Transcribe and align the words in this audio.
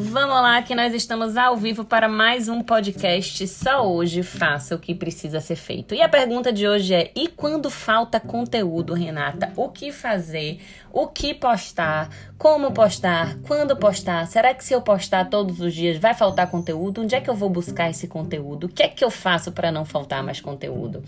Vamos 0.00 0.36
lá, 0.36 0.62
que 0.62 0.76
nós 0.76 0.94
estamos 0.94 1.36
ao 1.36 1.56
vivo 1.56 1.84
para 1.84 2.08
mais 2.08 2.48
um 2.48 2.62
podcast. 2.62 3.48
Só 3.48 3.84
hoje 3.84 4.22
faça 4.22 4.76
o 4.76 4.78
que 4.78 4.94
precisa 4.94 5.40
ser 5.40 5.56
feito. 5.56 5.92
E 5.92 6.00
a 6.00 6.08
pergunta 6.08 6.52
de 6.52 6.68
hoje 6.68 6.94
é: 6.94 7.10
e 7.16 7.26
quando 7.26 7.68
falta 7.68 8.20
conteúdo, 8.20 8.94
Renata? 8.94 9.52
O 9.56 9.70
que 9.70 9.90
fazer? 9.90 10.60
O 10.92 11.08
que 11.08 11.34
postar? 11.34 12.08
Como 12.38 12.70
postar? 12.70 13.36
Quando 13.46 13.76
postar? 13.76 14.26
Será 14.28 14.54
que 14.54 14.64
se 14.64 14.72
eu 14.72 14.80
postar 14.80 15.28
todos 15.28 15.60
os 15.60 15.74
dias 15.74 15.98
vai 15.98 16.14
faltar 16.14 16.48
conteúdo? 16.48 17.02
Onde 17.02 17.16
é 17.16 17.20
que 17.20 17.28
eu 17.28 17.34
vou 17.34 17.50
buscar 17.50 17.90
esse 17.90 18.06
conteúdo? 18.06 18.64
O 18.64 18.68
que 18.68 18.84
é 18.84 18.88
que 18.88 19.04
eu 19.04 19.10
faço 19.10 19.50
para 19.50 19.72
não 19.72 19.84
faltar 19.84 20.22
mais 20.22 20.40
conteúdo? 20.40 21.02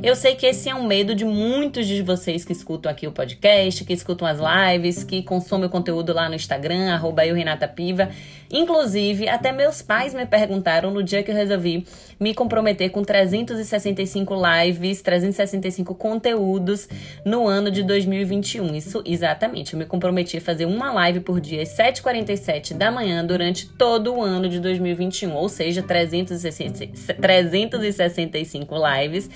Eu 0.00 0.14
sei 0.14 0.36
que 0.36 0.46
esse 0.46 0.68
é 0.68 0.74
um 0.74 0.86
medo 0.86 1.14
de 1.14 1.24
muitos 1.24 1.86
de 1.86 2.00
vocês 2.02 2.44
que 2.44 2.52
escutam 2.52 2.90
aqui 2.90 3.06
o 3.06 3.12
podcast, 3.12 3.84
que 3.84 3.92
escutam 3.92 4.26
as 4.26 4.38
lives, 4.38 5.02
que 5.02 5.22
consomem 5.22 5.66
o 5.66 5.70
conteúdo 5.70 6.12
lá 6.12 6.28
no 6.28 6.36
Instagram, 6.36 6.94
arroba 6.94 7.26
eu, 7.26 7.34
Renata 7.34 7.66
Piva. 7.66 8.08
Inclusive, 8.50 9.28
até 9.28 9.52
meus 9.52 9.82
pais 9.82 10.14
me 10.14 10.24
perguntaram 10.24 10.90
no 10.90 11.02
dia 11.02 11.22
que 11.22 11.30
eu 11.30 11.34
resolvi 11.34 11.86
me 12.18 12.32
comprometer 12.34 12.88
com 12.90 13.02
365 13.02 14.34
lives, 14.34 15.02
365 15.02 15.94
conteúdos 15.94 16.88
no 17.24 17.46
ano 17.46 17.70
de 17.70 17.82
2021. 17.82 18.74
Isso 18.74 19.02
exatamente, 19.04 19.74
eu 19.74 19.78
me 19.78 19.84
comprometi 19.84 20.38
a 20.38 20.40
fazer 20.40 20.64
uma 20.64 20.90
live 20.92 21.20
por 21.20 21.40
dia 21.40 21.62
às 21.62 21.76
7h47 21.76 22.74
da 22.74 22.90
manhã 22.90 23.24
durante 23.24 23.68
todo 23.68 24.14
o 24.14 24.22
ano 24.22 24.48
de 24.48 24.58
2021, 24.60 25.34
ou 25.34 25.48
seja, 25.48 25.82
365 25.82 28.74
lives 28.76 29.28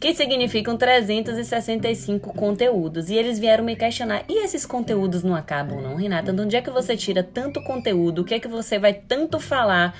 que 0.00 0.14
significam 0.14 0.76
365 0.76 2.32
conteúdos. 2.34 3.08
E 3.08 3.14
eles 3.14 3.38
vieram 3.38 3.64
me 3.64 3.76
questionar: 3.76 4.24
e 4.28 4.44
esses 4.44 4.66
conteúdos 4.66 5.22
não 5.22 5.34
acabam, 5.34 5.80
não, 5.80 5.96
Renata? 5.96 6.32
De 6.32 6.40
onde 6.40 6.56
é 6.56 6.62
que 6.62 6.70
você 6.70 6.96
tira 6.96 7.22
tanto 7.22 7.62
conteúdo? 7.62 8.22
O 8.22 8.24
que 8.24 8.34
é 8.34 8.40
que 8.40 8.48
você 8.48 8.78
vai 8.78 8.94
tanto 8.94 9.38
falar 9.40 9.94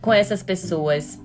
com 0.00 0.12
essas 0.12 0.42
pessoas? 0.42 1.18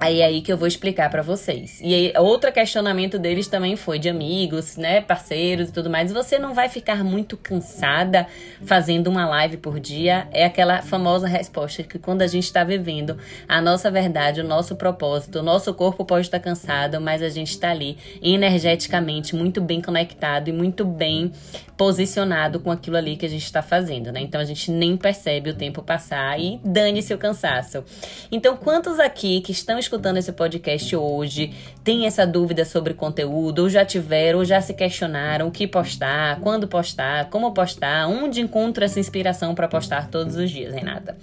Aí 0.00 0.22
é 0.22 0.24
aí 0.24 0.40
que 0.40 0.50
eu 0.50 0.56
vou 0.56 0.66
explicar 0.66 1.10
para 1.10 1.20
vocês. 1.20 1.78
E 1.82 1.94
aí, 1.94 2.12
outro 2.16 2.50
questionamento 2.50 3.18
deles 3.18 3.48
também 3.48 3.76
foi 3.76 3.98
de 3.98 4.08
amigos, 4.08 4.78
né, 4.78 5.02
parceiros 5.02 5.68
e 5.68 5.72
tudo 5.72 5.90
mais. 5.90 6.10
Você 6.10 6.38
não 6.38 6.54
vai 6.54 6.70
ficar 6.70 7.04
muito 7.04 7.36
cansada 7.36 8.26
fazendo 8.64 9.08
uma 9.08 9.28
live 9.28 9.58
por 9.58 9.78
dia? 9.78 10.26
É 10.32 10.46
aquela 10.46 10.80
famosa 10.80 11.28
resposta 11.28 11.82
que 11.82 11.98
quando 11.98 12.22
a 12.22 12.26
gente 12.26 12.44
está 12.44 12.64
vivendo 12.64 13.18
a 13.46 13.60
nossa 13.60 13.90
verdade, 13.90 14.40
o 14.40 14.44
nosso 14.44 14.74
propósito, 14.74 15.40
o 15.40 15.42
nosso 15.42 15.74
corpo 15.74 16.02
pode 16.02 16.28
estar 16.28 16.40
cansado, 16.40 16.98
mas 16.98 17.22
a 17.22 17.28
gente 17.28 17.50
está 17.50 17.70
ali 17.70 17.98
energeticamente 18.22 19.36
muito 19.36 19.60
bem 19.60 19.82
conectado 19.82 20.48
e 20.48 20.52
muito 20.52 20.82
bem 20.82 21.30
posicionado 21.76 22.60
com 22.60 22.70
aquilo 22.70 22.98
ali 22.98 23.16
que 23.16 23.24
a 23.24 23.28
gente 23.28 23.44
está 23.44 23.62
fazendo, 23.62 24.12
né? 24.12 24.20
Então 24.20 24.38
a 24.38 24.44
gente 24.44 24.70
nem 24.70 24.98
percebe 24.98 25.48
o 25.48 25.54
tempo 25.54 25.82
passar 25.82 26.38
e 26.38 26.60
dane-se 26.62 27.14
o 27.14 27.18
cansaço. 27.18 27.82
Então, 28.30 28.54
quantos 28.54 29.00
aqui 29.00 29.40
que 29.40 29.50
estão 29.50 29.78
escutando 29.90 30.18
esse 30.18 30.30
podcast 30.30 30.94
hoje 30.94 31.52
têm 31.82 32.06
essa 32.06 32.24
dúvida 32.24 32.64
sobre 32.64 32.94
conteúdo, 32.94 33.62
ou 33.62 33.68
já 33.68 33.84
tiveram, 33.84 34.38
ou 34.38 34.44
já 34.44 34.60
se 34.60 34.72
questionaram 34.72 35.48
o 35.48 35.50
que 35.50 35.66
postar, 35.66 36.38
quando 36.40 36.68
postar, 36.68 37.28
como 37.28 37.52
postar, 37.52 38.06
onde 38.06 38.40
encontro 38.40 38.84
essa 38.84 39.00
inspiração 39.00 39.52
para 39.52 39.66
postar 39.66 40.08
todos 40.08 40.36
os 40.36 40.48
dias, 40.48 40.72
Renata? 40.72 41.16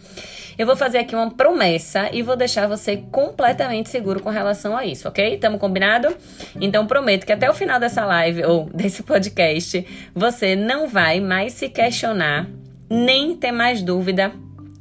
Eu 0.58 0.66
vou 0.66 0.76
fazer 0.76 0.98
aqui 0.98 1.16
uma 1.16 1.32
promessa 1.32 2.10
e 2.12 2.22
vou 2.22 2.36
deixar 2.36 2.68
você 2.68 2.98
completamente 3.10 3.88
seguro 3.88 4.20
com 4.20 4.30
relação 4.30 4.76
a 4.76 4.86
isso, 4.86 5.08
ok? 5.08 5.38
Tamo 5.38 5.58
combinado? 5.58 6.14
Então 6.60 6.86
prometo 6.86 7.26
que 7.26 7.32
até 7.32 7.50
o 7.50 7.54
final 7.54 7.80
dessa 7.80 8.04
live 8.06 8.44
ou 8.44 8.66
desse 8.74 9.02
podcast 9.04 9.86
você 10.14 10.56
não 10.56 10.90
vai 10.90 11.22
mais 11.22 11.54
se 11.54 11.70
questionar 11.70 12.48
nem 12.90 13.36
ter 13.36 13.52
mais 13.52 13.82
dúvida 13.82 14.34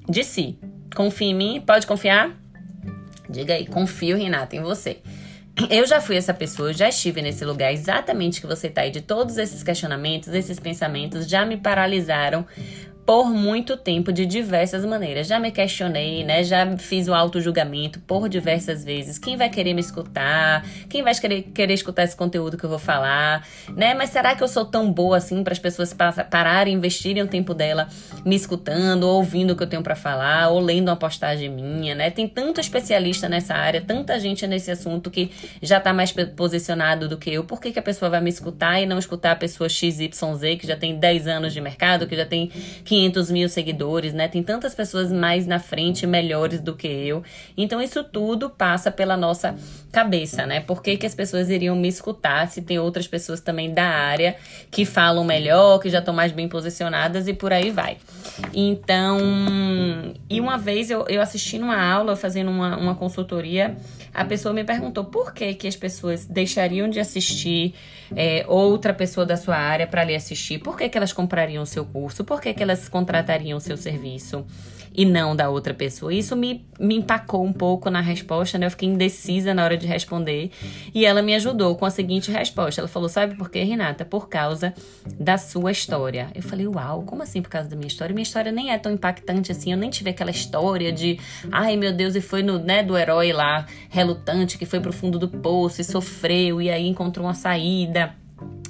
de 0.08 0.24
si. 0.24 0.58
Confia 0.94 1.28
em 1.28 1.34
mim? 1.34 1.62
Pode 1.64 1.86
confiar? 1.86 2.45
Diga 3.28 3.54
aí, 3.54 3.66
confio, 3.66 4.16
Renata, 4.16 4.56
em 4.56 4.62
você. 4.62 4.98
Eu 5.70 5.86
já 5.86 6.00
fui 6.00 6.16
essa 6.16 6.34
pessoa, 6.34 6.72
já 6.72 6.88
estive 6.88 7.22
nesse 7.22 7.44
lugar 7.44 7.72
exatamente 7.72 8.40
que 8.42 8.46
você 8.46 8.68
tá 8.68 8.82
aí, 8.82 8.90
de 8.90 9.00
todos 9.00 9.38
esses 9.38 9.62
questionamentos, 9.62 10.28
esses 10.28 10.60
pensamentos 10.60 11.26
já 11.26 11.46
me 11.46 11.56
paralisaram 11.56 12.46
por 13.06 13.30
muito 13.30 13.76
tempo 13.76 14.12
de 14.12 14.26
diversas 14.26 14.84
maneiras. 14.84 15.28
Já 15.28 15.38
me 15.38 15.52
questionei, 15.52 16.24
né? 16.24 16.42
Já 16.42 16.76
fiz 16.76 17.06
o 17.06 17.14
auto-julgamento 17.14 18.00
por 18.00 18.28
diversas 18.28 18.84
vezes. 18.84 19.16
Quem 19.16 19.36
vai 19.36 19.48
querer 19.48 19.74
me 19.74 19.80
escutar? 19.80 20.66
Quem 20.88 21.04
vai 21.04 21.14
querer, 21.14 21.42
querer 21.42 21.74
escutar 21.74 22.02
esse 22.02 22.16
conteúdo 22.16 22.58
que 22.58 22.64
eu 22.64 22.68
vou 22.68 22.80
falar? 22.80 23.46
Né? 23.76 23.94
Mas 23.94 24.10
será 24.10 24.34
que 24.34 24.42
eu 24.42 24.48
sou 24.48 24.64
tão 24.64 24.92
boa 24.92 25.18
assim 25.18 25.44
para 25.44 25.52
as 25.52 25.58
pessoas 25.60 25.94
pararem, 25.94 26.74
investirem 26.74 27.22
o 27.22 27.28
tempo 27.28 27.54
dela 27.54 27.86
me 28.24 28.34
escutando, 28.34 29.04
ouvindo 29.04 29.52
o 29.52 29.56
que 29.56 29.62
eu 29.62 29.68
tenho 29.68 29.82
para 29.82 29.94
falar, 29.94 30.48
ou 30.48 30.58
lendo 30.58 30.88
uma 30.88 30.96
postagem 30.96 31.48
minha, 31.48 31.94
né? 31.94 32.10
Tem 32.10 32.26
tanto 32.26 32.60
especialista 32.60 33.28
nessa 33.28 33.54
área, 33.54 33.80
tanta 33.80 34.18
gente 34.18 34.44
nesse 34.48 34.72
assunto 34.72 35.12
que 35.12 35.30
já 35.62 35.78
tá 35.78 35.92
mais 35.92 36.12
posicionado 36.34 37.08
do 37.08 37.16
que 37.16 37.32
eu. 37.32 37.44
Por 37.44 37.60
que, 37.60 37.70
que 37.70 37.78
a 37.78 37.82
pessoa 37.82 38.10
vai 38.10 38.20
me 38.20 38.30
escutar 38.30 38.80
e 38.80 38.86
não 38.86 38.98
escutar 38.98 39.30
a 39.30 39.36
pessoa 39.36 39.68
XYZ 39.68 40.08
que 40.58 40.66
já 40.66 40.76
tem 40.76 40.96
10 40.98 41.28
anos 41.28 41.52
de 41.52 41.60
mercado, 41.60 42.08
que 42.08 42.16
já 42.16 42.26
tem 42.26 42.50
500 42.96 43.30
mil 43.30 43.48
seguidores, 43.48 44.14
né? 44.14 44.26
Tem 44.26 44.42
tantas 44.42 44.74
pessoas 44.74 45.12
mais 45.12 45.46
na 45.46 45.58
frente, 45.58 46.06
melhores 46.06 46.60
do 46.60 46.74
que 46.74 46.86
eu. 46.86 47.22
Então, 47.56 47.80
isso 47.80 48.02
tudo 48.02 48.48
passa 48.48 48.90
pela 48.90 49.16
nossa 49.16 49.54
cabeça, 49.92 50.46
né? 50.46 50.60
Por 50.60 50.82
que, 50.82 50.96
que 50.96 51.04
as 51.04 51.14
pessoas 51.14 51.50
iriam 51.50 51.76
me 51.76 51.88
escutar 51.88 52.48
se 52.48 52.62
tem 52.62 52.78
outras 52.78 53.06
pessoas 53.06 53.40
também 53.40 53.72
da 53.72 53.84
área 53.84 54.36
que 54.70 54.84
falam 54.86 55.24
melhor, 55.24 55.78
que 55.78 55.90
já 55.90 55.98
estão 55.98 56.14
mais 56.14 56.32
bem 56.32 56.48
posicionadas 56.48 57.28
e 57.28 57.34
por 57.34 57.52
aí 57.52 57.70
vai. 57.70 57.98
Então, 58.54 59.18
e 60.28 60.40
uma 60.40 60.56
vez 60.56 60.90
eu, 60.90 61.04
eu 61.08 61.20
assisti 61.20 61.58
numa 61.58 61.78
aula, 61.78 62.16
fazendo 62.16 62.50
uma, 62.50 62.76
uma 62.76 62.94
consultoria, 62.94 63.76
a 64.12 64.24
pessoa 64.24 64.54
me 64.54 64.64
perguntou 64.64 65.04
por 65.04 65.34
que, 65.34 65.52
que 65.54 65.68
as 65.68 65.76
pessoas 65.76 66.24
deixariam 66.24 66.88
de 66.88 66.98
assistir 66.98 67.74
é, 68.14 68.44
outra 68.48 68.94
pessoa 68.94 69.26
da 69.26 69.36
sua 69.36 69.56
área 69.56 69.86
para 69.86 70.04
lhe 70.04 70.14
assistir, 70.14 70.58
por 70.58 70.76
que, 70.76 70.88
que 70.88 70.96
elas 70.96 71.12
comprariam 71.12 71.62
o 71.62 71.66
seu 71.66 71.84
curso, 71.84 72.24
por 72.24 72.40
que, 72.40 72.54
que 72.54 72.62
elas 72.62 72.85
contratariam 72.88 73.58
o 73.58 73.60
seu 73.60 73.76
serviço 73.76 74.44
e 74.96 75.04
não 75.04 75.36
da 75.36 75.50
outra 75.50 75.74
pessoa. 75.74 76.12
Isso 76.12 76.34
me, 76.34 76.66
me 76.80 76.96
empacou 76.96 77.44
um 77.44 77.52
pouco 77.52 77.90
na 77.90 78.00
resposta, 78.00 78.56
né? 78.56 78.66
Eu 78.66 78.70
fiquei 78.70 78.88
indecisa 78.88 79.52
na 79.52 79.62
hora 79.62 79.76
de 79.76 79.86
responder. 79.86 80.50
E 80.94 81.04
ela 81.04 81.20
me 81.20 81.34
ajudou 81.34 81.76
com 81.76 81.84
a 81.84 81.90
seguinte 81.90 82.30
resposta. 82.30 82.80
Ela 82.80 82.88
falou: 82.88 83.08
Sabe 83.08 83.36
por 83.36 83.50
quê, 83.50 83.62
Renata? 83.62 84.06
Por 84.06 84.28
causa 84.28 84.72
da 85.20 85.36
sua 85.36 85.70
história. 85.70 86.30
Eu 86.34 86.42
falei: 86.42 86.66
Uau, 86.66 87.02
como 87.02 87.22
assim 87.22 87.42
por 87.42 87.50
causa 87.50 87.68
da 87.68 87.76
minha 87.76 87.88
história? 87.88 88.14
Minha 88.14 88.22
história 88.22 88.50
nem 88.50 88.72
é 88.72 88.78
tão 88.78 88.90
impactante 88.90 89.52
assim. 89.52 89.70
Eu 89.70 89.76
nem 89.78 89.90
tive 89.90 90.08
aquela 90.08 90.30
história 90.30 90.90
de, 90.90 91.20
ai 91.52 91.76
meu 91.76 91.92
Deus, 91.92 92.16
e 92.16 92.20
foi 92.22 92.42
no, 92.42 92.58
né, 92.58 92.82
do 92.82 92.96
herói 92.96 93.32
lá, 93.32 93.66
relutante, 93.90 94.56
que 94.56 94.64
foi 94.64 94.80
pro 94.80 94.92
fundo 94.92 95.18
do 95.18 95.28
poço 95.28 95.82
e 95.82 95.84
sofreu 95.84 96.62
e 96.62 96.70
aí 96.70 96.86
encontrou 96.86 97.26
uma 97.26 97.34
saída 97.34 98.14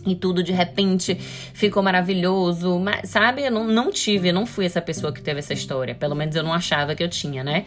e 0.06 0.14
tudo 0.14 0.42
de 0.42 0.52
repente 0.52 1.14
ficou 1.14 1.82
maravilhoso. 1.82 2.78
Mas, 2.78 3.10
sabe, 3.10 3.42
eu 3.44 3.50
não, 3.50 3.64
não 3.64 3.90
tive, 3.90 4.28
eu 4.28 4.34
não 4.34 4.46
fui 4.46 4.66
essa 4.66 4.80
pessoa 4.80 5.12
que 5.12 5.20
teve 5.20 5.40
essa 5.40 5.52
história. 5.52 5.94
Pelo 5.94 6.14
menos 6.14 6.34
eu 6.36 6.42
não 6.42 6.52
achava 6.52 6.94
que 6.94 7.02
eu 7.02 7.08
tinha, 7.08 7.42
né? 7.42 7.64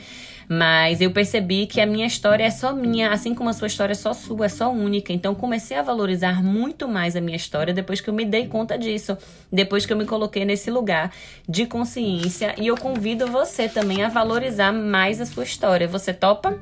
Mas 0.51 0.99
eu 0.99 1.11
percebi 1.11 1.67
que 1.67 1.79
a 1.79 1.85
minha 1.85 2.07
história 2.07 2.43
é 2.43 2.49
só 2.49 2.73
minha, 2.73 3.11
assim 3.11 3.35
como 3.35 3.51
a 3.51 3.53
sua 3.53 3.67
história 3.67 3.91
é 3.91 3.95
só 3.95 4.13
sua, 4.13 4.47
é 4.47 4.49
só 4.49 4.71
única. 4.71 5.13
Então 5.13 5.35
comecei 5.35 5.77
a 5.77 5.83
valorizar 5.83 6.43
muito 6.43 6.87
mais 6.87 7.15
a 7.15 7.21
minha 7.21 7.37
história 7.37 7.71
depois 7.71 8.01
que 8.01 8.09
eu 8.09 8.13
me 8.15 8.25
dei 8.25 8.47
conta 8.47 8.75
disso, 8.75 9.15
depois 9.51 9.85
que 9.85 9.93
eu 9.93 9.97
me 9.97 10.05
coloquei 10.05 10.43
nesse 10.45 10.71
lugar 10.71 11.13
de 11.47 11.67
consciência. 11.67 12.55
E 12.57 12.65
eu 12.65 12.75
convido 12.75 13.27
você 13.27 13.69
também 13.69 14.03
a 14.03 14.09
valorizar 14.09 14.71
mais 14.71 15.21
a 15.21 15.25
sua 15.27 15.43
história. 15.43 15.87
Você 15.87 16.11
topa? 16.15 16.59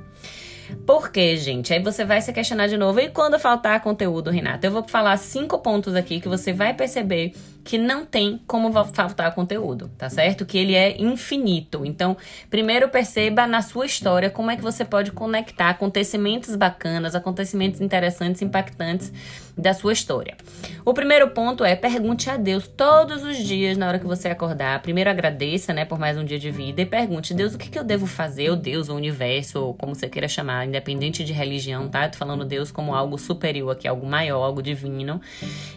Por 0.85 1.11
quê, 1.11 1.35
gente? 1.38 1.73
Aí 1.73 1.81
você 1.81 2.03
vai 2.03 2.22
se 2.22 2.31
questionar 2.33 2.67
de 2.67 2.78
novo. 2.78 3.00
E 3.00 3.09
quando 3.09 3.39
faltar 3.39 3.81
conteúdo, 3.81 4.29
Renata? 4.29 4.67
Eu 4.67 4.72
vou 4.72 4.88
falar 4.88 5.17
cinco 5.17 5.59
pontos 5.59 5.95
aqui 5.95 6.19
que 6.19 6.28
você 6.28 6.53
vai 6.53 6.73
perceber 6.73 7.34
que 7.67 7.78
não 7.78 8.05
tem 8.05 8.40
como 8.47 8.72
faltar 8.93 9.35
conteúdo, 9.35 9.91
tá 9.97 10.09
certo? 10.09 10.46
Que 10.46 10.58
ele 10.58 10.73
é 10.73 11.02
infinito. 11.02 11.85
Então, 11.85 12.16
primeiro 12.49 12.87
perceba 12.87 13.46
na 13.46 13.61
sua 13.61 13.85
história 13.85 14.29
como 14.29 14.49
é 14.49 14.55
que 14.55 14.61
você 14.61 14.85
pode 14.85 15.11
conectar 15.11 15.72
acontecimentos 15.72 16.55
bacanas, 16.55 17.14
acontecimentos 17.14 17.81
interessantes, 17.81 18.41
impactantes 18.41 19.11
da 19.58 19.73
sua 19.73 19.91
história. 19.91 20.37
O 20.85 20.93
primeiro 20.93 21.31
ponto 21.31 21.66
é 21.66 21.75
pergunte 21.75 22.29
a 22.29 22.37
Deus 22.37 22.69
todos 22.69 23.22
os 23.25 23.35
dias 23.35 23.78
na 23.78 23.90
hora 23.90 23.99
que 23.99 24.08
você 24.08 24.29
acordar. 24.29 24.81
Primeiro 24.81 25.09
agradeça, 25.09 25.73
né, 25.73 25.84
por 25.84 25.99
mais 25.99 26.17
um 26.17 26.23
dia 26.23 26.40
de 26.40 26.49
vida 26.49 26.81
e 26.81 26.85
pergunte: 26.85 27.34
Deus, 27.34 27.53
o 27.53 27.58
que, 27.58 27.70
que 27.70 27.78
eu 27.78 27.84
devo 27.84 28.05
fazer? 28.05 28.49
O 28.49 28.55
Deus, 28.55 28.87
o 28.87 28.96
universo, 28.96 29.59
ou 29.59 29.73
como 29.73 29.93
você 29.93 30.08
queira 30.08 30.29
chamar, 30.29 30.66
independente 30.66 31.22
de 31.22 31.34
religião, 31.34 31.90
tá? 31.90 32.05
Eu 32.05 32.11
tô 32.11 32.17
falando 32.17 32.46
Deus 32.46 32.72
como 32.72 32.96
algo 32.96 33.17
superior 33.17 33.72
aqui, 33.72 33.90
algo 33.90 34.08
maior, 34.08 34.41
algo 34.41 34.61
divino. 34.61 35.20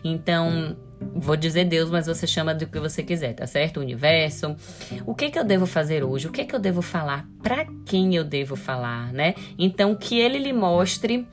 Então, 0.04 0.76
Vou 1.00 1.36
dizer 1.36 1.64
Deus, 1.64 1.90
mas 1.90 2.06
você 2.06 2.26
chama 2.26 2.54
do 2.54 2.66
que 2.66 2.78
você 2.78 3.02
quiser, 3.02 3.34
tá 3.34 3.46
certo? 3.46 3.78
O 3.78 3.80
universo. 3.80 4.54
O 5.06 5.14
que 5.14 5.30
que 5.30 5.38
eu 5.38 5.44
devo 5.44 5.66
fazer 5.66 6.04
hoje? 6.04 6.28
O 6.28 6.32
que 6.32 6.44
que 6.44 6.54
eu 6.54 6.58
devo 6.58 6.82
falar? 6.82 7.26
Para 7.42 7.66
quem 7.86 8.14
eu 8.14 8.24
devo 8.24 8.56
falar, 8.56 9.12
né? 9.12 9.34
Então 9.58 9.94
que 9.94 10.18
ele 10.18 10.38
lhe 10.38 10.52
mostre 10.52 11.26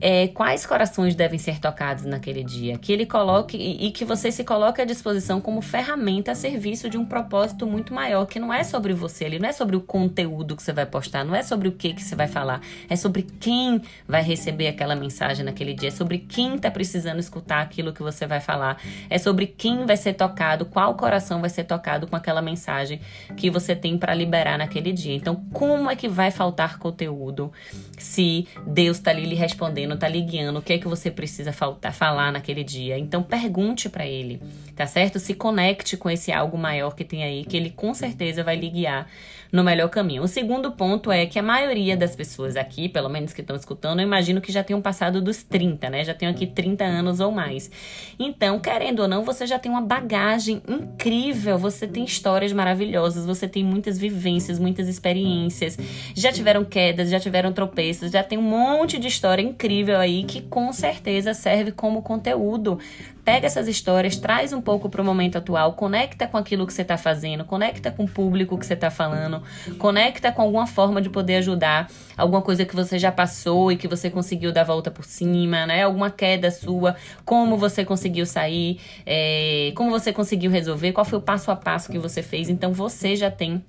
é, 0.00 0.28
quais 0.28 0.64
corações 0.64 1.14
devem 1.14 1.38
ser 1.38 1.58
tocados 1.60 2.04
naquele 2.04 2.42
dia, 2.42 2.78
que 2.78 2.90
ele 2.92 3.04
coloque 3.04 3.56
e, 3.56 3.90
que 3.90 4.04
você 4.04 4.32
se 4.32 4.42
coloque 4.42 4.80
à 4.80 4.84
disposição 4.84 5.40
como 5.40 5.60
ferramenta 5.60 6.32
a 6.32 6.34
serviço 6.34 6.88
de 6.88 6.96
um 6.96 7.04
propósito 7.04 7.66
muito 7.66 7.92
maior, 7.92 8.24
que 8.24 8.40
não 8.40 8.52
é 8.52 8.64
sobre 8.64 8.94
você, 8.94 9.24
ele 9.26 9.38
não 9.38 9.48
é 9.48 9.52
sobre 9.52 9.76
o 9.76 9.80
conteúdo 9.80 10.56
que 10.56 10.62
você 10.62 10.72
vai 10.72 10.86
postar, 10.86 11.22
não 11.22 11.34
é 11.34 11.42
sobre 11.42 11.68
o 11.68 11.72
que 11.72 11.92
que 11.92 12.02
você 12.02 12.16
vai 12.16 12.28
falar, 12.28 12.62
é 12.88 12.96
sobre 12.96 13.22
quem 13.22 13.82
vai 14.08 14.22
receber 14.22 14.68
aquela 14.68 14.96
mensagem 14.96 15.44
naquele 15.44 15.74
dia, 15.74 15.88
é 15.88 15.92
sobre 15.92 16.18
quem 16.18 16.56
está 16.56 16.70
precisando 16.70 17.18
escutar 17.18 17.60
aquilo 17.60 17.92
que 17.92 18.02
você 18.02 18.26
vai 18.26 18.40
falar, 18.40 18.80
é 19.08 19.18
sobre 19.18 19.46
quem 19.46 19.84
vai 19.84 19.96
ser 19.96 20.14
tocado, 20.14 20.64
qual 20.64 20.94
coração 20.94 21.40
vai 21.40 21.50
ser 21.50 21.64
tocado 21.64 22.06
com 22.06 22.16
aquela 22.16 22.40
mensagem 22.40 23.00
que 23.36 23.50
você 23.50 23.76
tem 23.76 23.98
para 23.98 24.14
liberar 24.14 24.58
naquele 24.58 24.92
dia. 24.92 25.14
Então, 25.14 25.44
como 25.52 25.90
é 25.90 25.96
que 25.96 26.08
vai 26.08 26.30
faltar 26.30 26.78
conteúdo 26.78 27.52
se 27.98 28.46
Deus 28.66 28.96
está 28.96 29.10
ali 29.10 29.26
lhe 29.26 29.34
respondendo 29.34 29.90
não 29.90 29.96
tá 29.96 30.08
lhe 30.08 30.20
guiando, 30.20 30.58
o 30.58 30.62
que 30.62 30.72
é 30.72 30.78
que 30.78 30.88
você 30.88 31.10
precisa 31.10 31.52
faltar, 31.52 31.92
falar 31.92 32.32
naquele 32.32 32.64
dia. 32.64 32.98
Então 32.98 33.22
pergunte 33.22 33.88
para 33.88 34.06
ele, 34.06 34.40
tá 34.74 34.86
certo? 34.86 35.18
Se 35.18 35.34
conecte 35.34 35.96
com 35.96 36.08
esse 36.08 36.32
algo 36.32 36.56
maior 36.56 36.94
que 36.94 37.04
tem 37.04 37.22
aí, 37.22 37.44
que 37.44 37.56
ele 37.56 37.70
com 37.70 37.92
certeza 37.92 38.42
vai 38.42 38.56
lhe 38.56 38.70
guiar 38.70 39.06
no 39.52 39.64
melhor 39.64 39.88
caminho. 39.88 40.22
O 40.22 40.28
segundo 40.28 40.70
ponto 40.72 41.10
é 41.10 41.26
que 41.26 41.38
a 41.38 41.42
maioria 41.42 41.96
das 41.96 42.14
pessoas 42.14 42.56
aqui, 42.56 42.88
pelo 42.88 43.08
menos 43.08 43.32
que 43.32 43.40
estão 43.40 43.56
escutando, 43.56 44.00
eu 44.00 44.06
imagino 44.06 44.40
que 44.40 44.52
já 44.52 44.62
tenham 44.62 44.80
passado 44.80 45.20
dos 45.20 45.42
30, 45.42 45.90
né? 45.90 46.04
Já 46.04 46.14
tenham 46.14 46.32
aqui 46.32 46.46
30 46.46 46.84
anos 46.84 47.20
ou 47.20 47.32
mais. 47.32 47.70
Então, 48.18 48.60
querendo 48.60 48.89
ou 48.98 49.08
não, 49.08 49.24
você 49.24 49.46
já 49.46 49.58
tem 49.58 49.70
uma 49.70 49.80
bagagem 49.80 50.60
incrível, 50.68 51.56
você 51.56 51.86
tem 51.86 52.04
histórias 52.04 52.52
maravilhosas, 52.52 53.24
você 53.24 53.46
tem 53.46 53.62
muitas 53.62 53.96
vivências, 53.96 54.58
muitas 54.58 54.88
experiências, 54.88 55.78
já 56.14 56.32
tiveram 56.32 56.64
quedas, 56.64 57.08
já 57.08 57.20
tiveram 57.20 57.52
tropeços, 57.52 58.10
já 58.10 58.22
tem 58.22 58.36
um 58.38 58.42
monte 58.42 58.98
de 58.98 59.06
história 59.06 59.42
incrível 59.42 59.98
aí 59.98 60.24
que 60.24 60.40
com 60.40 60.72
certeza 60.72 61.32
serve 61.34 61.70
como 61.72 62.02
conteúdo. 62.02 62.78
Pega 63.24 63.46
essas 63.46 63.68
histórias, 63.68 64.16
traz 64.16 64.52
um 64.52 64.60
pouco 64.60 64.88
para 64.88 65.02
o 65.02 65.04
momento 65.04 65.36
atual, 65.36 65.74
conecta 65.74 66.26
com 66.26 66.36
aquilo 66.36 66.66
que 66.66 66.72
você 66.72 66.82
está 66.82 66.96
fazendo, 66.96 67.44
conecta 67.44 67.90
com 67.90 68.04
o 68.04 68.08
público 68.08 68.56
que 68.58 68.64
você 68.64 68.74
está 68.74 68.90
falando, 68.90 69.42
conecta 69.78 70.32
com 70.32 70.42
alguma 70.42 70.66
forma 70.66 71.02
de 71.02 71.10
poder 71.10 71.36
ajudar, 71.36 71.90
alguma 72.16 72.42
coisa 72.42 72.64
que 72.64 72.74
você 72.74 72.98
já 72.98 73.12
passou 73.12 73.70
e 73.70 73.76
que 73.76 73.86
você 73.86 74.10
conseguiu 74.10 74.52
dar 74.52 74.64
volta 74.64 74.90
por 74.90 75.04
cima, 75.04 75.66
né? 75.66 75.82
Alguma 75.82 76.10
queda 76.10 76.50
sua, 76.50 76.96
como 77.24 77.56
você 77.56 77.84
conseguiu 77.84 78.24
sair, 78.24 78.80
é, 79.04 79.72
como 79.74 79.90
você 79.90 80.12
conseguiu 80.12 80.50
resolver, 80.50 80.92
qual 80.92 81.04
foi 81.04 81.18
o 81.18 81.22
passo 81.22 81.50
a 81.50 81.56
passo 81.56 81.90
que 81.90 81.98
você 81.98 82.22
fez. 82.22 82.48
Então 82.48 82.72
você 82.72 83.16
já 83.16 83.30
tem 83.30 83.62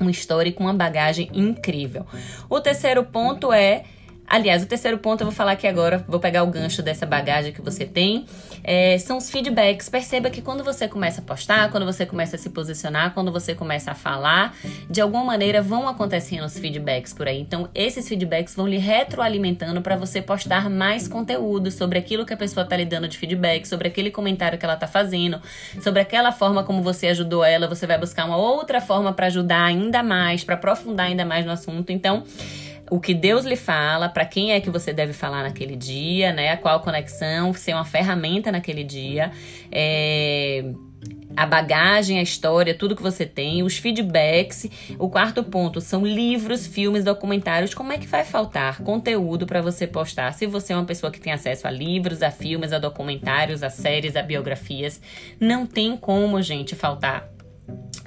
uma 0.00 0.10
história 0.10 0.52
com 0.52 0.64
uma 0.64 0.74
bagagem 0.74 1.30
incrível. 1.32 2.04
O 2.48 2.60
terceiro 2.60 3.04
ponto 3.04 3.52
é 3.52 3.84
Aliás, 4.28 4.62
o 4.62 4.66
terceiro 4.66 4.98
ponto 4.98 5.22
eu 5.22 5.26
vou 5.26 5.34
falar 5.34 5.52
aqui 5.52 5.66
agora, 5.66 6.04
vou 6.06 6.20
pegar 6.20 6.42
o 6.42 6.46
gancho 6.48 6.82
dessa 6.82 7.06
bagagem 7.06 7.50
que 7.50 7.62
você 7.62 7.86
tem, 7.86 8.26
é, 8.62 8.98
são 8.98 9.16
os 9.16 9.30
feedbacks. 9.30 9.88
Perceba 9.88 10.28
que 10.28 10.42
quando 10.42 10.62
você 10.62 10.86
começa 10.86 11.22
a 11.22 11.24
postar, 11.24 11.70
quando 11.70 11.86
você 11.86 12.04
começa 12.04 12.36
a 12.36 12.38
se 12.38 12.50
posicionar, 12.50 13.14
quando 13.14 13.32
você 13.32 13.54
começa 13.54 13.92
a 13.92 13.94
falar, 13.94 14.54
de 14.90 15.00
alguma 15.00 15.24
maneira 15.24 15.62
vão 15.62 15.88
acontecendo 15.88 16.44
os 16.44 16.58
feedbacks 16.58 17.14
por 17.14 17.26
aí. 17.26 17.40
Então, 17.40 17.70
esses 17.74 18.06
feedbacks 18.06 18.54
vão 18.54 18.66
lhe 18.66 18.76
retroalimentando 18.76 19.80
para 19.80 19.96
você 19.96 20.20
postar 20.20 20.68
mais 20.68 21.08
conteúdo 21.08 21.70
sobre 21.70 21.98
aquilo 21.98 22.26
que 22.26 22.34
a 22.34 22.36
pessoa 22.36 22.64
está 22.64 22.76
lhe 22.76 22.84
dando 22.84 23.08
de 23.08 23.16
feedback, 23.16 23.66
sobre 23.66 23.88
aquele 23.88 24.10
comentário 24.10 24.58
que 24.58 24.64
ela 24.64 24.74
está 24.74 24.86
fazendo, 24.86 25.40
sobre 25.80 26.02
aquela 26.02 26.32
forma 26.32 26.62
como 26.64 26.82
você 26.82 27.08
ajudou 27.08 27.42
ela. 27.42 27.66
Você 27.66 27.86
vai 27.86 27.96
buscar 27.96 28.26
uma 28.26 28.36
outra 28.36 28.80
forma 28.80 29.10
para 29.14 29.26
ajudar 29.28 29.64
ainda 29.64 30.02
mais, 30.02 30.44
para 30.44 30.54
aprofundar 30.54 31.06
ainda 31.06 31.24
mais 31.24 31.46
no 31.46 31.52
assunto. 31.52 31.90
Então, 31.90 32.24
o 32.90 33.00
que 33.00 33.14
Deus 33.14 33.44
lhe 33.44 33.56
fala, 33.56 34.08
para 34.08 34.24
quem 34.24 34.52
é 34.52 34.60
que 34.60 34.70
você 34.70 34.92
deve 34.92 35.12
falar 35.12 35.42
naquele 35.42 35.76
dia, 35.76 36.32
né? 36.32 36.56
Qual 36.56 36.80
conexão, 36.80 37.52
ser 37.52 37.74
uma 37.74 37.84
ferramenta 37.84 38.50
naquele 38.50 38.84
dia. 38.84 39.30
É, 39.70 40.64
a 41.36 41.46
bagagem, 41.46 42.18
a 42.18 42.22
história, 42.22 42.74
tudo 42.74 42.96
que 42.96 43.02
você 43.02 43.24
tem, 43.24 43.62
os 43.62 43.78
feedbacks. 43.78 44.68
O 44.98 45.08
quarto 45.08 45.44
ponto 45.44 45.80
são 45.80 46.04
livros, 46.04 46.66
filmes, 46.66 47.04
documentários. 47.04 47.74
Como 47.74 47.92
é 47.92 47.98
que 47.98 48.06
vai 48.06 48.24
faltar 48.24 48.80
conteúdo 48.82 49.46
para 49.46 49.60
você 49.60 49.86
postar? 49.86 50.32
Se 50.32 50.46
você 50.46 50.72
é 50.72 50.76
uma 50.76 50.84
pessoa 50.84 51.12
que 51.12 51.20
tem 51.20 51.32
acesso 51.32 51.68
a 51.68 51.70
livros, 51.70 52.22
a 52.22 52.30
filmes, 52.30 52.72
a 52.72 52.78
documentários, 52.78 53.62
a 53.62 53.70
séries, 53.70 54.16
a 54.16 54.22
biografias, 54.22 55.00
não 55.38 55.64
tem 55.64 55.96
como, 55.96 56.42
gente, 56.42 56.74
faltar 56.74 57.28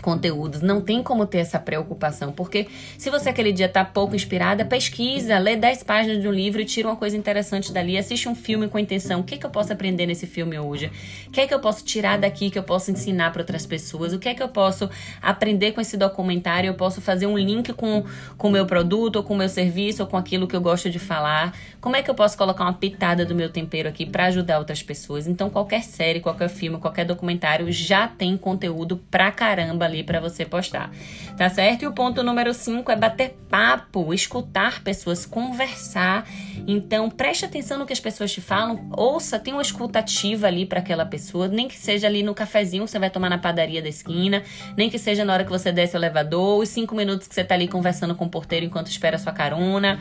conteúdos, 0.01 0.61
não 0.61 0.81
tem 0.81 1.01
como 1.01 1.25
ter 1.25 1.39
essa 1.39 1.59
preocupação, 1.59 2.31
porque 2.31 2.67
se 2.97 3.09
você 3.09 3.29
aquele 3.29 3.51
dia 3.51 3.69
tá 3.69 3.85
pouco 3.85 4.15
inspirada, 4.15 4.65
pesquisa, 4.65 5.37
lê 5.37 5.55
10 5.55 5.83
páginas 5.83 6.21
de 6.21 6.27
um 6.27 6.31
livro 6.31 6.61
e 6.61 6.65
tira 6.65 6.87
uma 6.87 6.95
coisa 6.95 7.15
interessante 7.15 7.71
dali, 7.71 7.97
assiste 7.97 8.27
um 8.27 8.35
filme 8.35 8.67
com 8.67 8.77
a 8.77 8.81
intenção, 8.81 9.21
o 9.21 9.23
que, 9.23 9.37
que 9.37 9.45
eu 9.45 9.49
posso 9.49 9.71
aprender 9.71 10.05
nesse 10.05 10.27
filme 10.27 10.57
hoje? 10.59 10.91
O 11.27 11.31
que 11.31 11.41
é 11.41 11.47
que 11.47 11.53
eu 11.53 11.59
posso 11.59 11.83
tirar 11.85 12.17
daqui 12.17 12.49
que 12.49 12.59
eu 12.59 12.63
posso 12.63 12.91
ensinar 12.91 13.31
para 13.31 13.41
outras 13.41 13.65
pessoas? 13.65 14.13
O 14.13 14.19
que 14.19 14.27
é 14.27 14.33
que 14.33 14.43
eu 14.43 14.49
posso 14.49 14.89
aprender 15.21 15.71
com 15.71 15.81
esse 15.81 15.95
documentário? 15.95 16.67
Eu 16.67 16.73
posso 16.73 16.99
fazer 17.01 17.27
um 17.27 17.37
link 17.37 17.71
com 17.73 18.03
o 18.37 18.49
meu 18.49 18.65
produto, 18.65 19.17
ou 19.17 19.23
com 19.23 19.33
o 19.33 19.37
meu 19.37 19.49
serviço, 19.49 20.01
ou 20.01 20.07
com 20.07 20.17
aquilo 20.17 20.47
que 20.47 20.55
eu 20.55 20.61
gosto 20.61 20.89
de 20.89 20.99
falar? 20.99 21.53
Como 21.79 21.95
é 21.95 22.01
que 22.01 22.09
eu 22.09 22.15
posso 22.15 22.37
colocar 22.37 22.63
uma 22.63 22.73
pitada 22.73 23.25
do 23.25 23.35
meu 23.35 23.49
tempero 23.49 23.87
aqui 23.87 24.05
para 24.05 24.25
ajudar 24.25 24.59
outras 24.59 24.81
pessoas? 24.81 25.27
Então, 25.27 25.49
qualquer 25.49 25.83
série, 25.83 26.19
qualquer 26.19 26.49
filme, 26.49 26.77
qualquer 26.77 27.05
documentário 27.05 27.71
já 27.71 28.07
tem 28.07 28.37
conteúdo 28.37 28.97
pra 29.09 29.31
caramba 29.31 29.87
ali 29.91 30.03
para 30.03 30.19
você 30.19 30.45
postar. 30.45 30.91
Tá 31.37 31.49
certo? 31.49 31.83
E 31.83 31.87
o 31.87 31.93
ponto 31.93 32.23
número 32.23 32.53
5 32.53 32.91
é 32.91 32.95
bater 32.95 33.35
papo, 33.49 34.13
escutar 34.13 34.81
pessoas, 34.83 35.25
conversar. 35.25 36.27
Então, 36.67 37.09
preste 37.09 37.45
atenção 37.45 37.77
no 37.77 37.85
que 37.85 37.93
as 37.93 37.99
pessoas 37.99 38.31
te 38.31 38.41
falam, 38.41 38.89
ouça, 38.95 39.37
tem 39.37 39.53
uma 39.53 39.61
escutativa 39.61 40.47
ali 40.47 40.65
para 40.65 40.79
aquela 40.79 41.05
pessoa, 41.05 41.47
nem 41.47 41.67
que 41.67 41.77
seja 41.77 42.07
ali 42.07 42.23
no 42.23 42.33
cafezinho 42.33 42.85
que 42.85 42.91
você 42.91 42.99
vai 42.99 43.09
tomar 43.09 43.29
na 43.29 43.37
padaria 43.37 43.81
da 43.81 43.89
esquina, 43.89 44.43
nem 44.77 44.89
que 44.89 44.97
seja 44.97 45.25
na 45.25 45.33
hora 45.33 45.43
que 45.43 45.49
você 45.49 45.71
desce 45.71 45.95
o 45.95 45.99
elevador, 45.99 46.59
os 46.59 46.69
cinco 46.69 46.95
minutos 46.95 47.27
que 47.27 47.35
você 47.35 47.43
tá 47.43 47.55
ali 47.55 47.67
conversando 47.67 48.15
com 48.15 48.25
o 48.25 48.29
porteiro 48.29 48.65
enquanto 48.65 48.87
espera 48.87 49.15
a 49.15 49.19
sua 49.19 49.33
carona. 49.33 49.99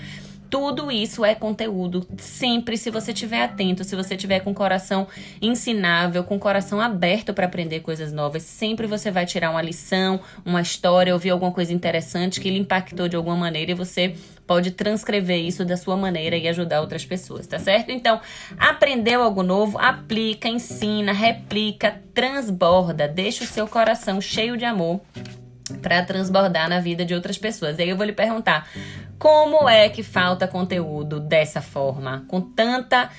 Tudo 0.51 0.91
isso 0.91 1.25
é 1.25 1.33
conteúdo. 1.33 2.05
Sempre, 2.19 2.77
se 2.77 2.91
você 2.91 3.13
estiver 3.13 3.43
atento, 3.43 3.85
se 3.85 3.95
você 3.95 4.17
estiver 4.17 4.41
com 4.41 4.51
o 4.51 4.55
coração 4.55 5.07
ensinável, 5.41 6.25
com 6.25 6.35
o 6.37 6.41
coração 6.41 6.81
aberto 6.81 7.33
para 7.33 7.47
aprender 7.47 7.81
coisas 7.81 8.13
novas, 8.13 8.43
sempre 8.43 8.89
você 8.89 9.13
vai 9.13 9.25
tirar 9.25 9.53
uma 9.53 9.63
lição, 9.63 10.21
uma 10.45 10.61
história, 10.61 11.15
ouvir 11.15 11.31
alguma 11.31 11.53
coisa 11.53 11.73
interessante 11.73 12.41
que 12.41 12.51
lhe 12.51 12.59
impactou 12.59 13.07
de 13.07 13.15
alguma 13.15 13.37
maneira 13.37 13.71
e 13.71 13.75
você 13.75 14.17
pode 14.45 14.73
transcrever 14.73 15.39
isso 15.39 15.65
da 15.65 15.77
sua 15.77 15.97
maneira 15.97 16.37
e 16.37 16.49
ajudar 16.49 16.81
outras 16.81 17.05
pessoas, 17.05 17.47
tá 17.47 17.61
certo? 17.61 17.93
Então, 17.93 18.21
aprendeu 18.59 19.23
algo 19.23 19.45
novo, 19.45 19.79
aplica, 19.79 20.49
ensina, 20.49 21.13
replica, 21.13 22.03
transborda, 22.13 23.07
deixa 23.07 23.45
o 23.45 23.47
seu 23.47 23.69
coração 23.69 24.21
cheio 24.21 24.57
de 24.57 24.65
amor 24.65 25.01
para 25.81 26.03
transbordar 26.03 26.69
na 26.69 26.81
vida 26.81 27.05
de 27.05 27.15
outras 27.15 27.39
pessoas. 27.39 27.79
E 27.79 27.83
aí 27.83 27.91
eu 27.91 27.97
vou 27.97 28.05
lhe 28.05 28.13
perguntar: 28.13 28.69
como 29.21 29.69
é 29.69 29.87
que 29.91 30.03
falta 30.03 30.49
conteúdo 30.49 31.21
dessa 31.21 31.61
forma, 31.61 32.25
com 32.27 32.41
tanta 32.41 33.11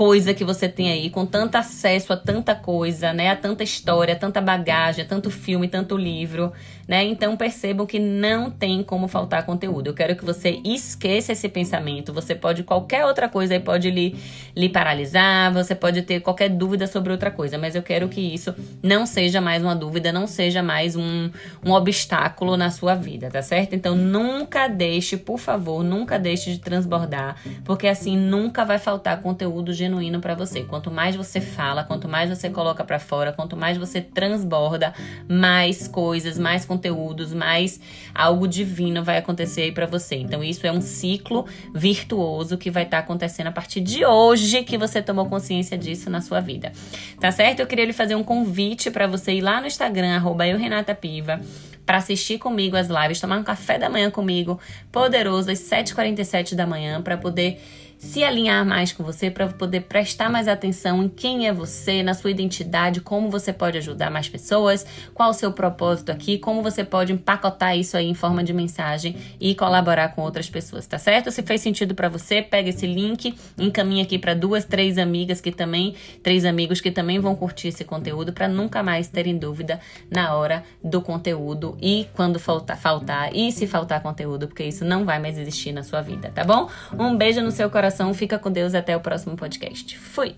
coisa 0.00 0.32
que 0.32 0.42
você 0.42 0.66
tem 0.66 0.90
aí, 0.90 1.10
com 1.10 1.26
tanto 1.26 1.56
acesso 1.56 2.10
a 2.10 2.16
tanta 2.16 2.54
coisa, 2.54 3.12
né, 3.12 3.28
a 3.28 3.36
tanta 3.36 3.62
história, 3.62 4.16
tanta 4.16 4.40
bagagem, 4.40 5.04
tanto 5.04 5.30
filme, 5.30 5.68
tanto 5.68 5.94
livro, 5.94 6.54
né? 6.88 7.04
Então 7.04 7.36
percebam 7.36 7.86
que 7.86 7.98
não 7.98 8.50
tem 8.50 8.82
como 8.82 9.06
faltar 9.06 9.44
conteúdo. 9.44 9.88
Eu 9.88 9.94
quero 9.94 10.16
que 10.16 10.24
você 10.24 10.58
esqueça 10.64 11.32
esse 11.32 11.48
pensamento. 11.50 12.12
Você 12.14 12.34
pode 12.34 12.64
qualquer 12.64 13.04
outra 13.04 13.28
coisa 13.28 13.52
aí 13.52 13.60
pode 13.60 13.90
lhe, 13.90 14.16
lhe 14.56 14.70
paralisar, 14.70 15.52
você 15.52 15.74
pode 15.74 16.00
ter 16.00 16.20
qualquer 16.20 16.48
dúvida 16.48 16.86
sobre 16.86 17.12
outra 17.12 17.30
coisa, 17.30 17.58
mas 17.58 17.76
eu 17.76 17.82
quero 17.82 18.08
que 18.08 18.20
isso 18.20 18.54
não 18.82 19.04
seja 19.04 19.38
mais 19.38 19.62
uma 19.62 19.76
dúvida, 19.76 20.10
não 20.10 20.26
seja 20.26 20.62
mais 20.62 20.96
um, 20.96 21.30
um 21.62 21.72
obstáculo 21.72 22.56
na 22.56 22.70
sua 22.70 22.94
vida, 22.94 23.28
tá 23.30 23.42
certo? 23.42 23.74
Então 23.74 23.94
nunca 23.94 24.66
deixe, 24.66 25.18
por 25.18 25.38
favor, 25.38 25.84
nunca 25.84 26.18
deixe 26.18 26.50
de 26.52 26.58
transbordar, 26.58 27.36
porque 27.64 27.86
assim 27.86 28.16
nunca 28.16 28.64
vai 28.64 28.78
faltar 28.78 29.20
conteúdo 29.20 29.74
genuíno 29.90 30.20
para 30.20 30.34
você. 30.34 30.62
Quanto 30.62 30.90
mais 30.90 31.16
você 31.16 31.40
fala, 31.40 31.82
quanto 31.82 32.08
mais 32.08 32.30
você 32.30 32.48
coloca 32.48 32.84
para 32.84 32.98
fora, 32.98 33.32
quanto 33.32 33.56
mais 33.56 33.76
você 33.76 34.00
transborda, 34.00 34.94
mais 35.28 35.88
coisas, 35.88 36.38
mais 36.38 36.64
conteúdo 36.64 36.80
conteúdos, 36.80 37.32
mais 37.32 37.80
algo 38.14 38.46
divino 38.46 39.02
vai 39.02 39.18
acontecer 39.18 39.62
aí 39.62 39.72
para 39.72 39.86
você. 39.86 40.16
Então 40.16 40.42
isso 40.42 40.66
é 40.66 40.72
um 40.72 40.80
ciclo 40.80 41.46
virtuoso 41.74 42.56
que 42.56 42.70
vai 42.70 42.84
estar 42.84 42.98
tá 42.98 43.04
acontecendo 43.04 43.48
a 43.48 43.52
partir 43.52 43.80
de 43.80 44.04
hoje 44.04 44.62
que 44.62 44.78
você 44.78 45.02
tomou 45.02 45.26
consciência 45.26 45.76
disso 45.76 46.08
na 46.08 46.20
sua 46.20 46.40
vida. 46.40 46.72
Tá 47.18 47.30
certo? 47.30 47.60
Eu 47.60 47.66
queria 47.66 47.84
lhe 47.84 47.92
fazer 47.92 48.14
um 48.14 48.24
convite 48.24 48.90
para 48.90 49.06
você 49.06 49.32
ir 49.32 49.40
lá 49.40 49.60
no 49.60 49.66
Instagram 49.66 50.16
arroba 50.16 50.46
eu 50.46 50.58
Renata 50.58 50.94
Piva 50.94 51.40
para 51.84 51.98
assistir 51.98 52.38
comigo 52.38 52.76
as 52.76 52.88
lives, 52.88 53.20
tomar 53.20 53.38
um 53.38 53.42
café 53.42 53.76
da 53.76 53.90
manhã 53.90 54.10
comigo, 54.10 54.60
poderoso 54.92 55.50
às 55.50 55.58
7h47 55.58 56.54
da 56.54 56.64
manhã 56.64 57.02
para 57.02 57.16
poder 57.16 57.60
se 58.00 58.24
alinhar 58.24 58.64
mais 58.64 58.92
com 58.92 59.04
você, 59.04 59.30
para 59.30 59.46
poder 59.46 59.82
prestar 59.82 60.30
mais 60.30 60.48
atenção 60.48 61.02
em 61.02 61.08
quem 61.08 61.46
é 61.46 61.52
você, 61.52 62.02
na 62.02 62.14
sua 62.14 62.30
identidade, 62.30 63.02
como 63.02 63.30
você 63.30 63.52
pode 63.52 63.76
ajudar 63.76 64.10
mais 64.10 64.26
pessoas, 64.26 64.86
qual 65.12 65.30
o 65.30 65.34
seu 65.34 65.52
propósito 65.52 66.10
aqui, 66.10 66.38
como 66.38 66.62
você 66.62 66.82
pode 66.82 67.12
empacotar 67.12 67.76
isso 67.76 67.98
aí 67.98 68.06
em 68.06 68.14
forma 68.14 68.42
de 68.42 68.54
mensagem 68.54 69.16
e 69.38 69.54
colaborar 69.54 70.14
com 70.14 70.22
outras 70.22 70.48
pessoas, 70.48 70.86
tá 70.86 70.96
certo? 70.96 71.30
Se 71.30 71.42
fez 71.42 71.60
sentido 71.60 71.94
para 71.94 72.08
você, 72.08 72.40
pega 72.40 72.70
esse 72.70 72.86
link, 72.86 73.34
encaminha 73.58 74.02
aqui 74.02 74.18
para 74.18 74.32
duas, 74.32 74.64
três 74.64 74.96
amigas 74.96 75.42
que 75.42 75.52
também, 75.52 75.94
três 76.22 76.46
amigos 76.46 76.80
que 76.80 76.90
também 76.90 77.18
vão 77.18 77.36
curtir 77.36 77.68
esse 77.68 77.84
conteúdo 77.84 78.32
para 78.32 78.48
nunca 78.48 78.82
mais 78.82 79.08
terem 79.08 79.36
dúvida 79.36 79.78
na 80.10 80.34
hora 80.34 80.64
do 80.82 81.02
conteúdo 81.02 81.76
e 81.82 82.08
quando 82.14 82.38
faltar, 82.38 82.78
faltar 82.78 83.36
e 83.36 83.52
se 83.52 83.66
faltar 83.66 84.02
conteúdo, 84.02 84.48
porque 84.48 84.64
isso 84.64 84.86
não 84.86 85.04
vai 85.04 85.18
mais 85.18 85.36
existir 85.36 85.72
na 85.72 85.82
sua 85.82 86.00
vida, 86.00 86.32
tá 86.34 86.44
bom? 86.44 86.66
Um 86.98 87.14
beijo 87.14 87.42
no 87.42 87.50
seu 87.50 87.68
coração, 87.90 88.14
fica 88.14 88.38
com 88.38 88.50
Deus 88.50 88.74
até 88.74 88.96
o 88.96 89.00
próximo 89.00 89.36
podcast. 89.36 89.98
Fui! 89.98 90.34